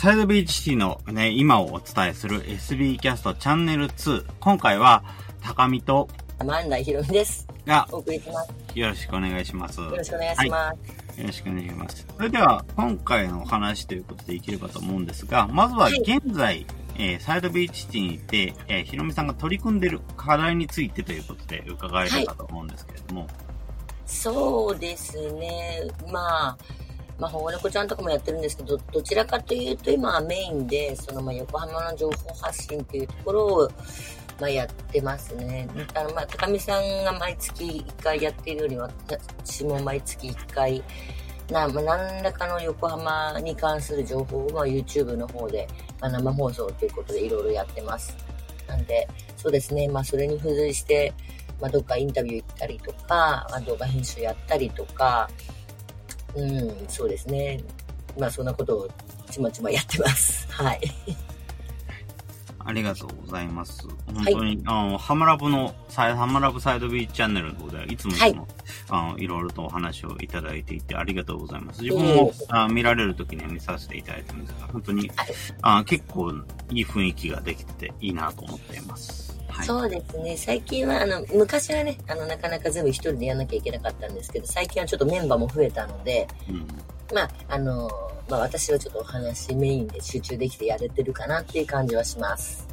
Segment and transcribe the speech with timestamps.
[0.00, 4.24] サイドビーチシティのね、今をお伝えする SB キャストチャンネル2。
[4.40, 5.04] 今回は、
[5.42, 6.08] 高見と、
[6.42, 7.46] 万代ひろみです。
[7.66, 8.78] が、お送りします。
[8.78, 9.78] よろしくお願いします。
[9.78, 11.20] よろしくお願いします。
[11.20, 12.06] よろしくお願いします。
[12.16, 23.26] それでは、今回のお話ということでいければと思うんですが、まずははい現在、えーサイドビーチシティにて、えーひろみさんが取り組んでいる課題についてということで伺えればと思うんですけれども、
[24.06, 25.82] そうですね。
[26.10, 26.58] まあ、
[27.20, 33.70] まあ、保護猫ちゃんとかもやってるんですけど、どちらかというと今はメインで、そのまあ横浜の情報発信っていうところを、
[34.40, 35.68] まあ、やってますね。
[35.94, 40.82] あの、まあ、高見さんが毎月1回やっているよりは、私も毎月1回、
[41.50, 45.68] な、まあ、何らかの横浜に関する情報を、まあ、YouTube の方で、
[46.00, 48.16] まあ、生放送ということでいろいろやってます。
[48.66, 49.86] なんで、そうですね。
[49.88, 51.12] まあ、それに付随して、
[51.60, 55.28] まあ、どっかインタビュー行ったりとか、まあ、動画編集やったりとか、
[56.34, 57.60] うん、そうですね。
[58.18, 58.88] まあ、そんなことを
[59.30, 60.46] ちまちまやってます。
[60.52, 60.80] はい。
[62.62, 63.88] ありがとうございます。
[64.14, 68.46] 本当に、あの、ハムラブの、サイハムラブサイドビーチチャンネルの方ではいつもいつも、
[68.90, 71.82] あの、いろいろとお話をいただいていてありがとうございます。
[71.82, 75.28] 自分もいえいえ、あ見られる時には見させていただいてるんですが、本当に、はい
[75.62, 76.32] あ結構
[76.70, 79.39] いい雰囲気ができてていいなと思っています。
[79.60, 79.66] はい。
[79.66, 80.36] そうですね。
[80.36, 86.66] 最近は、あの、昔はね、あの、なかなか全部一人でやんなきゃいけなかったんですけど、最近はちょっとメンバーも増えたので、うん
[87.14, 87.90] まあ、あの、
[88.28, 92.66] まあ、私はちょっとお話メインで集中できてやれてるかなっていう感じはします。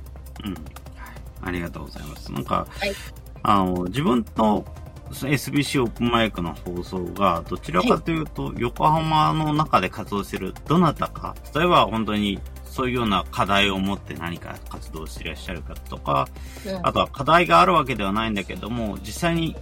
[0.43, 0.53] うん。
[0.53, 0.63] はい
[1.39, 2.31] ありがとうございます。
[2.31, 2.93] なんか、はい
[3.43, 4.65] あの、自分と
[5.11, 12.39] SBC オープンマイクの放送が、どちらかというと、横浜の中で活動しているどなたか、例えば本当に
[12.77, 16.29] そういうような課題を持って何か活動していらっしゃる方とか、
[16.63, 19.55] うんあとは課題があるわけではないんだけども、実際に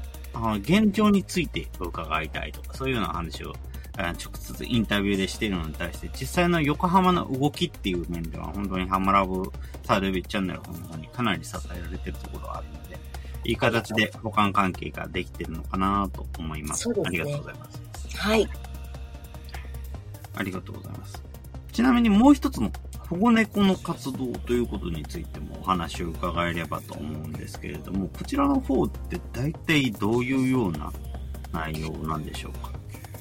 [0.60, 3.54] 現状について伺いたいとか、そういうような話を
[3.98, 9.50] あ直接インタビューでしているのに対して、実際の横浜の動きっていう面では、本当にハムラブ
[9.86, 12.98] サイドビッチャンネルの方にかなり支えられているところがあるので、
[13.46, 16.84] いい形で補完関係ができているのかなと思います。
[16.84, 18.18] すねありがとうございます。
[18.18, 18.50] はい。
[20.36, 21.24] ありがとうございます。
[21.72, 22.72] ちなみにもう一つの
[23.10, 30.92] 保護猫の活動ということについてもお話を伺えればと思うんですけれども、こちらの方って大体どういうような
[31.52, 32.72] 内容なんでしょうか？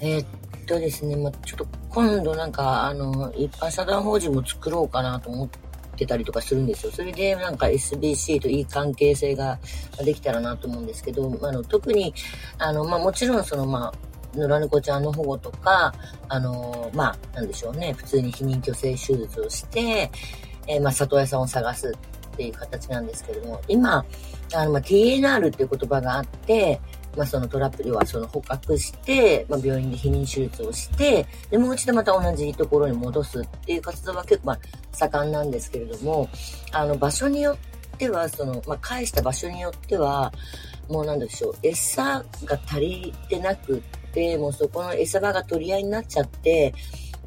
[0.00, 0.26] えーっ
[0.66, 5.48] とですね、まあ、ちょっと今度なんか、あの、一般社団法人も作ろうかなと思っ
[5.96, 6.92] てたりとかするんですよ。
[6.92, 9.58] それでなんか SBC といい関係性が
[10.02, 12.14] できたらなと思うんですけど、まああの特に、
[12.58, 15.94] あの、まあ、もちろんその、まあ、野良猫ちゃんの保護とか、
[16.28, 20.10] あの、まあ、なんでしょうね、普通に避妊去勢手術をして、
[20.66, 21.94] えーまあ、里親さんを探す
[22.34, 24.04] っていう形なんですけども、今、
[24.54, 26.80] あの、まあ、TNR っていう言葉があって、
[27.16, 34.58] まあ、そのトラップではその捕獲して、まあ、病院で避妊手術をして、で、もう一度また同じところに戻すっていう活動は結構、まあ、
[34.92, 36.28] 盛んなんですけれども、
[36.72, 40.32] あの、場所によっては、その、まあ、返した場所によっては、
[40.88, 43.82] もうなんでしょう、餌が足りてなくっ、
[44.38, 46.74] もうそこの餌場が取り合いになっちゃって、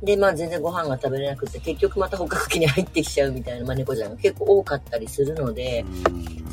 [0.01, 5.83] で、まあ全然ご飯が食べれなくて、結局また捕獲器に入ってきちゃうみたいな、まあ、猫ちゃんが結構多かったりするので、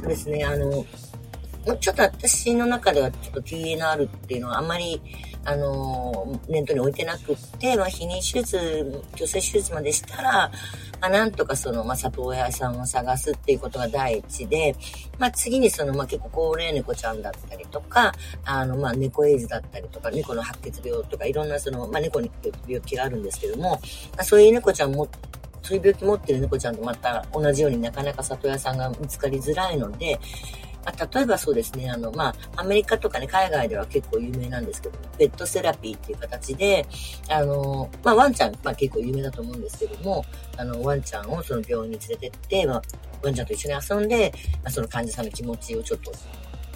[0.01, 0.85] そうですね、あの、まあ
[1.65, 5.01] ちょっと私の中ではちょっと TNR っていうのはあんまり、
[5.47, 10.51] あの、念頭に置いてなくって、まあ、避妊手術、女性手術までしたら、
[11.01, 14.75] まあ、なんとかその、まあ、里親さんを探すっていうことが第一で、
[15.19, 18.13] まあ、次にその、まあ、結構高齢猫ちゃんだったりとか、
[18.45, 22.31] あの、まあ、猫エイズだったりとか、猫の白血病とか、いろんなその、まあ、猫に
[22.67, 23.79] 病気があるんですけども、ま
[24.19, 25.09] あ、そういう猫ちゃんも、
[25.63, 30.19] そういう病気持ってる猫ちゃんとまた同じようになかなか里親さんが見つかりづらいので、
[30.85, 36.87] あ、例えばそうですね、あの、まあ、アメリカとかね、海外では結構有名なんですけど、ペットセラピーっていう形で、
[37.29, 40.25] あの、まあ、ワンちゃん、まあ、結構有名だと思うんですけども、
[40.57, 42.83] あの、ワンちゃんをその病院に連れてって、まあ、
[43.23, 46.13] ワンちゃんと一緒に遊んで、まあ、その患者さんの気持ちをちょっと、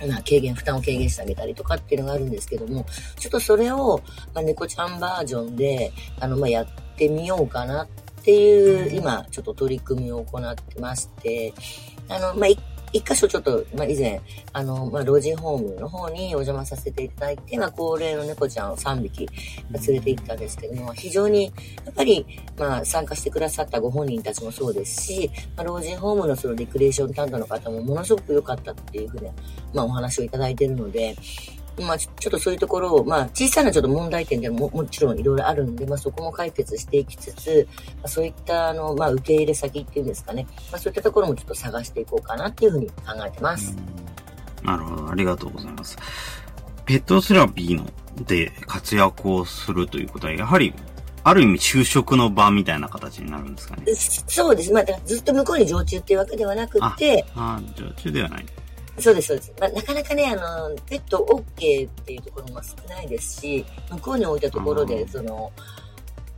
[0.06, 2.86] まあ、軽減、負担を軽減してあげたりとかっていうのがあるんですけども、
[3.18, 4.00] ちょっとそれを、
[4.34, 6.66] まあ、猫ちゃんバージョンで、あの、まあ、やっ
[6.96, 7.88] てみようかなっ
[8.24, 11.52] ていう、今、ちょっと取り組みを行ってまして、
[12.08, 14.20] あの、まあ、箇所ちょっと、まあ、以前、
[14.52, 19.28] あの、まあ、老人ホームの方にお邪魔させていただいて、まあ、高齢の猫ちゃんを3匹
[19.70, 21.44] 連れて行ったんですけども、非常に、
[21.84, 22.26] やっぱり、
[22.58, 29.30] まあ、参加してくださったご本人たちもそうですし、まあ、老人ホームのそのリクレーション担当の方もものすごく良かったっていうふうな、
[29.74, 31.16] まあ、お話をいただいているので、
[31.82, 42.94] まあ、ちょっとそういうところを、まあ、小さなちょっと問題点でももちろんいろいろあるんで、まあ、そこも解決していきつつ、まあ、そういった、あの、まあ、受け入れ先っていうんですかね、まあ、そういったところもちょっと探していこうかなっていうふうに考
[43.26, 43.76] えてます。
[44.62, 45.10] なるほど。
[45.10, 45.96] ありがとうございます。
[46.84, 47.86] ペットセラピーの
[48.24, 50.74] で活躍をするということは、やはり、
[51.24, 53.94] ある意味就職の場みたいな形になるんですかね。
[53.94, 54.72] そうです。
[54.72, 58.46] まあ、ずっと向こうに常駐っていうわけではなくて、ああ、常駐ではない。
[59.00, 59.52] そうです、そうです。
[59.60, 65.52] まあ、なかなかね、あの、ペット OK っていうところも少ないですし、向こうに置いたところで、その、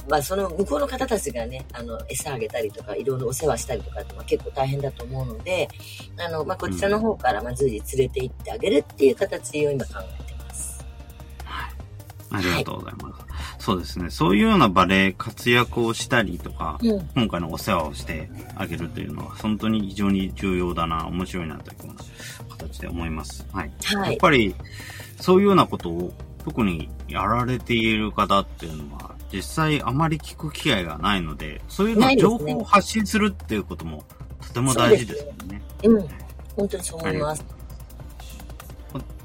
[0.08, 5.68] まあ、その向こうの方たちがね、あの、餌あげたりとか、いろいろお世話したりとかって、まあ、結構大変だと思うので、
[6.18, 10.84] あの、まあ、こちらの方から、まあ、随時連れて行ってあげるっていう形を今考えてます。
[11.44, 11.72] はい。
[12.30, 13.04] ありがとうございます。
[13.04, 13.29] はい、
[13.60, 14.08] そうですね。
[14.10, 23.46] そういうような場で活躍をしたりとか、うん、今回のお世話をしてあげるというのは、本当に非常に重要だな、面白いなというような形で思います。
[23.52, 23.72] はい。
[23.84, 24.54] はい、やっぱり、
[25.20, 26.12] そういうようなことを、
[26.42, 34.04] 特にやられている方っていうのは、実際あまり聞く機会がないので、そういうの情報を発信するっていうことも
[34.40, 35.62] とても大事ですよね。
[35.84, 36.08] ううん。
[36.56, 37.44] 本当にそう思います。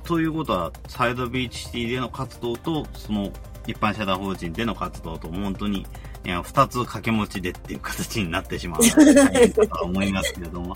[0.04, 3.32] ということは、サイドビーチシティでの活動と、その
[3.68, 5.86] 一般社団法人での活動と、本当に、
[6.24, 8.82] いや、二つ掛け持ちでっていう形になってしまう
[9.68, 10.76] と思いますけれども、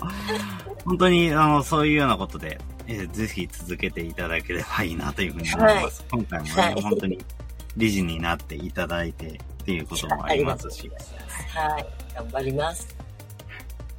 [0.84, 6.04] 本当に、あの、そういうようなことで、えー、ぜひ続けていただければいいなというふうに思います。
[6.10, 7.18] はい、今回もね、はい、本当に
[7.76, 10.90] 理事になっていただいてっていうこともありますし。
[11.54, 13.09] はい、頑張ります。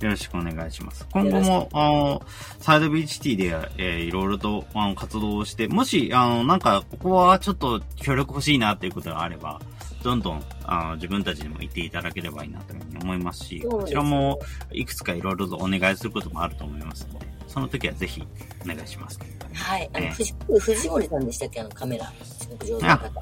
[0.02, 1.08] よろしくお願いします。
[1.12, 2.24] 今後も、あの、
[2.60, 9.62] サイドビーチティで、えー、いろいろと、あの、活動をして、もし、あの、なんか、ここはちょっと協力欲しいなっていうことがあれば、
[10.04, 14.40] どんどん、あの、自分たちにも言っていただければいいなというふうに思いますし、こちらも、
[14.72, 18.24] いくつかいろいろとお願いすることもあると思いますので、その時はぜひ、
[18.64, 19.20] お願いします。
[19.54, 19.90] はい。
[19.94, 21.60] あの、藤藤森さんでしたっけ？
[21.60, 22.12] あの、カメラ。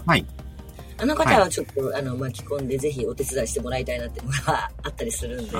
[0.05, 0.25] はい。
[0.97, 5.57] あの方はちょっと、はい、あの、巻き込んで、ぜひお手伝いしてもらいたいなっていうのがあったりするんで。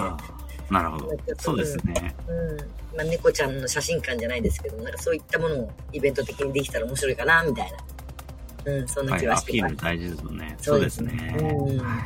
[0.69, 1.12] なるほど。
[1.38, 2.16] そうですね。
[2.27, 2.57] うん。
[2.98, 7.77] まあ、猫ちゃんの写真館じゃないですけど、なんかそういったものをイベント的にできたら面白いかな、みたいな。
[8.66, 9.75] うん、そんな気はしてます。
[9.83, 10.57] はい、アピール大事ですよね。
[10.60, 11.38] そうですね。
[11.39, 11.77] うん。
[11.80, 12.06] は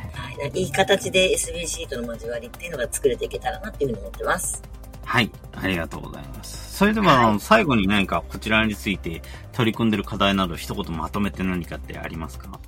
[0.54, 0.60] い。
[0.60, 4.62] いい形で SBC との交わりっていうのが作れていけたらなっていうふうに思ってます。
[5.04, 5.30] はい。
[5.52, 6.76] ありがとうございます。
[6.76, 9.22] それでは、はい、最後に何かこちらについて
[9.52, 12.58] 取り組んでる課題など一言まとめて何かってありますか？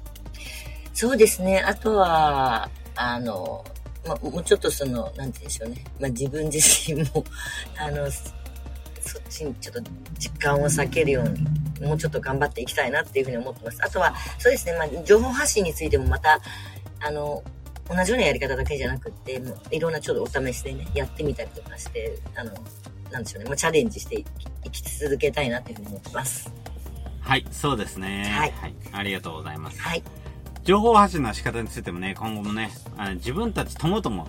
[0.92, 1.60] そうですね。
[1.60, 3.64] あとは、あの、
[4.06, 5.84] まあ、もうちょっとその、なんて言うんでしょうね。
[6.00, 6.58] まあ、自分自
[6.94, 7.24] 身も、
[7.78, 9.82] あの、そっちにちょっと
[10.18, 13.78] 時間を避けるように、もうちょっと頑張っていきたいなっていうふうに思ってます。
[13.82, 16.40] あとは、そうですね、まあ、情報発信についてもまた、
[17.00, 17.42] あの、
[17.88, 22.52] 同じようなやり方だけじゃなくって、もういろんなちょっとお試しでね、やってみたりとかして、あの、
[23.10, 24.24] なんでしょうね、もうチャレンジしてい
[24.70, 26.52] き続けたいなっていうふうに思ってます。
[27.20, 28.24] はい、そうですね。
[28.24, 28.52] はい。
[28.52, 29.80] はい、ありがとうございます。
[29.80, 30.02] はい。
[30.66, 32.72] 情報発信の仕方についてもね、今後もね、
[33.14, 34.26] 自分たちともとも、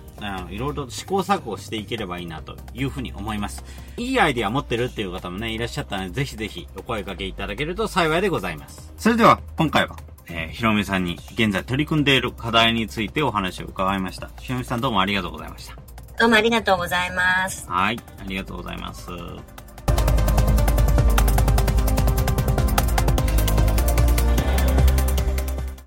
[0.50, 3.64] いろいろ試行錯誤していければいいなというふうに思います。
[3.96, 8.92] いいアイディア持ってるっていう方もね、いらっしゃったので、ぜひぜひお声掛けいただけると幸いでございます。
[8.96, 9.96] それでは、今回は、
[10.28, 14.30] えー、ひろみさんに現在取り組んでいる課題についてお話を伺いました。
[14.38, 15.74] ひろみさんどうもありがとうございました。
[16.20, 17.68] どうもありがとうございます。
[17.68, 19.10] はい、ありがとうございます。